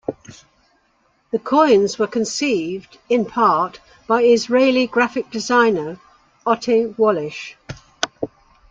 The 1.31 1.37
coins 1.37 1.99
were 1.99 2.07
conceived, 2.07 2.97
in 3.07 3.23
part, 3.23 3.79
by 4.07 4.23
Israeli 4.23 4.87
graphic 4.87 5.29
designer 5.29 5.99
Otte 6.43 6.97
Wallish. 6.97 7.55